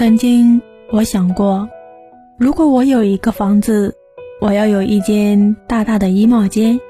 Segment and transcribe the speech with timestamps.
[0.00, 1.68] 曾经我想过，
[2.38, 3.94] 如果我有一个房子，
[4.40, 6.80] 我要有一间大大的衣帽间，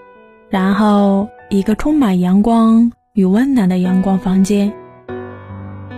[0.49, 4.73] 然后一个充满阳光与温暖的阳光房间，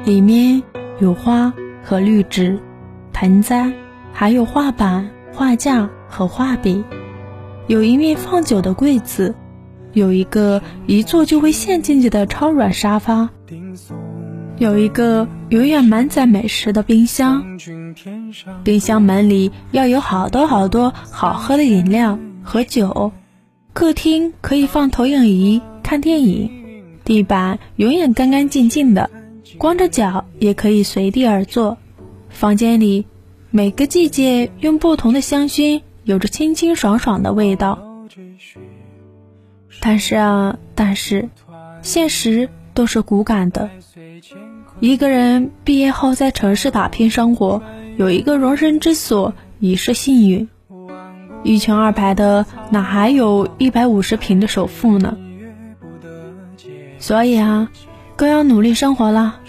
[0.06, 0.62] 里面
[1.00, 1.52] 有花
[1.84, 2.58] 和绿植、
[3.12, 3.70] 盆栽，
[4.14, 6.82] 还有画板、画架和画笔，
[7.66, 9.34] 有一面放酒的柜子，
[9.92, 13.28] 有一个一坐就会陷进去的超软沙发。
[14.58, 17.58] 有一个永远满载美食的冰箱，
[18.62, 23.12] 冰箱门里要有好多好多好喝的饮料和酒。
[23.72, 26.50] 客厅可以放投影仪看电影，
[27.04, 29.10] 地板永远干干净净的，
[29.58, 31.78] 光着脚也可以随地而坐。
[32.28, 33.06] 房间里
[33.50, 37.78] 每个季节用不同的香薰，有着清清爽爽的味道。
[39.80, 41.28] 但是啊，但是，
[41.80, 43.70] 现实都是骨感的。
[44.80, 47.62] 一个人毕业后在城市打拼生活，
[47.96, 50.48] 有一个容身之所已是幸运。
[51.44, 55.16] 一穷二白的哪还有一百五十平的首付呢？
[56.98, 57.68] 所以啊，
[58.14, 59.40] 更要努力生活了。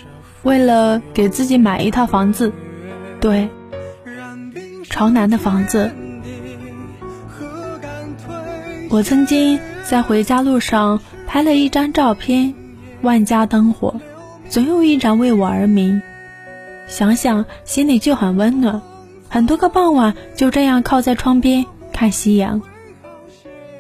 [0.41, 2.51] 为了给自己买一套房子，
[3.21, 3.49] 对，
[4.89, 5.91] 朝南的房子。
[8.89, 12.53] 我曾经在回家路上拍了一张照片，
[13.03, 13.93] 万家灯火。
[14.49, 16.01] 总有一盏为我而明，
[16.87, 18.81] 想想心里就很温暖。
[19.29, 22.61] 很多个傍晚就这样靠在窗边看夕阳。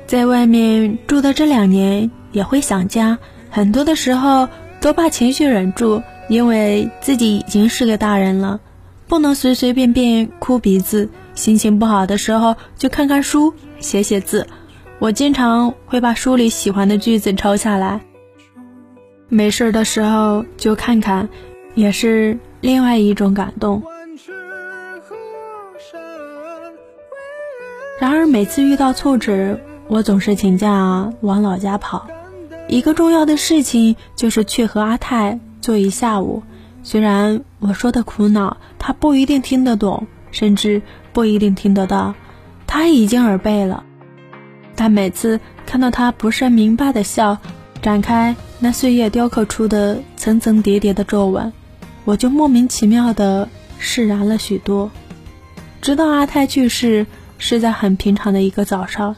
[0.07, 4.49] 在外面住的这两年也会想家，很多的时候
[4.79, 8.59] 都把情绪忍住，因为自己已经是个大人了，
[9.07, 11.09] 不能随随便便哭鼻子。
[11.35, 14.47] 心情不好的时候就看看书，写写字。
[14.99, 18.01] 我经常会把书里喜欢的句子抄下来。
[19.33, 21.27] 没事的时候就看看，
[21.73, 23.81] 也是另外一种感动。
[27.99, 32.07] 然而每次遇到挫折，我总是请假往老家跑。
[32.67, 36.43] 一个重要的事情就是去和阿泰坐一下午。
[36.83, 40.81] 虽然我说的苦恼，他不一定听得懂，甚至
[41.11, 42.13] 不一定听得到，
[42.67, 43.83] 他已经耳背了。
[44.75, 47.37] 但每次看到他不甚明白的笑，
[47.83, 48.35] 展开。
[48.59, 51.51] 那岁月雕刻出的层层叠叠的皱纹，
[52.05, 54.89] 我就莫名其妙的释然了许多。
[55.81, 57.05] 直到阿泰去世，
[57.37, 59.17] 是在很平常的一个早上，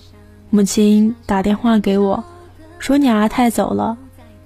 [0.50, 2.24] 母亲打电话给我，
[2.80, 3.96] 说你阿泰走了，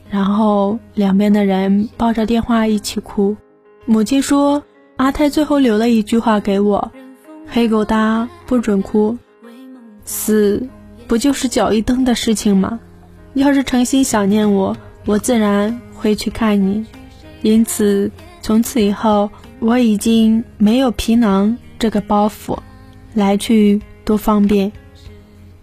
[0.09, 3.37] 然后两边的人抱着电话一起哭。
[3.85, 4.61] 母亲说，
[4.97, 6.91] 阿泰最后留了一句话给我
[7.47, 9.17] ：“黑狗搭不准哭，
[10.03, 10.67] 死
[11.07, 12.81] 不就是脚一蹬的事情吗？
[13.33, 14.75] 要是诚心想念我。”
[15.05, 16.85] 我自然会去看你，
[17.41, 22.59] 因此从此以后我已经没有皮囊这个包袱，
[23.15, 24.71] 来去多方便。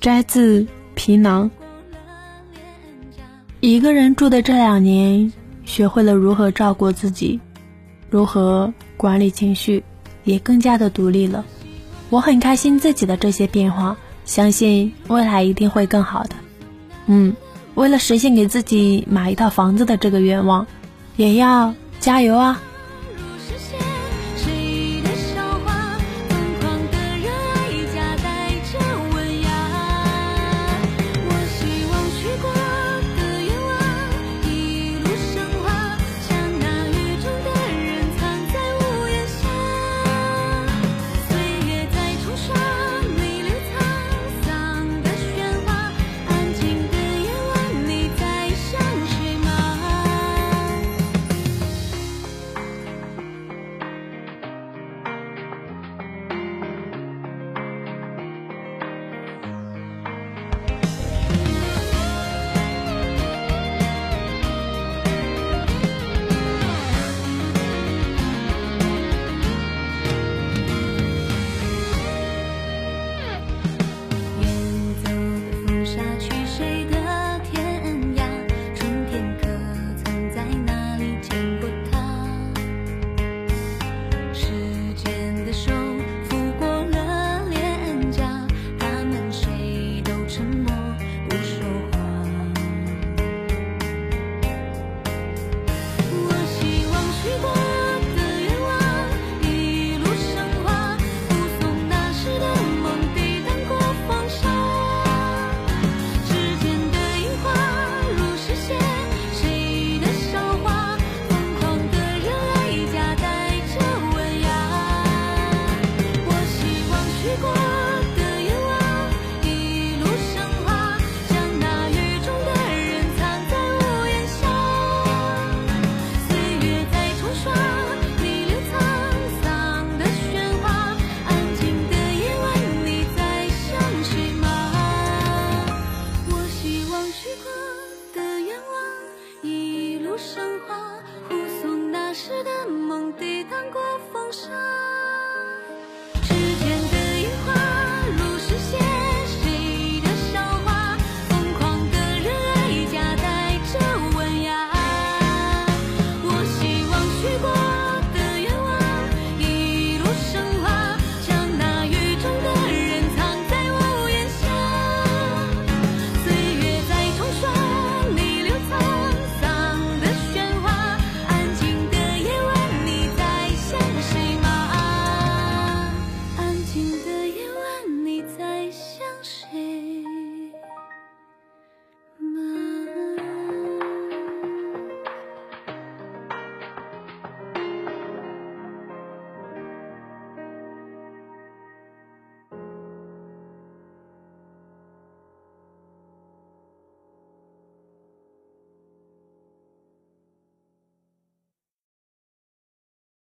[0.01, 0.67] 摘自
[0.97, 1.49] 皮囊。
[3.61, 5.33] 一个人住的这两年，
[5.65, 7.39] 学会了如何照顾自己，
[8.11, 9.85] 如何管理情绪，
[10.25, 11.45] 也更加的独立了。
[12.11, 16.31] 我很开心自己的这些变化，相信未来一定会更好的。
[17.07, 17.33] 嗯。
[17.77, 20.67] 为了实现给自己买一套房子的这个愿望，
[21.17, 22.61] 也要加油啊！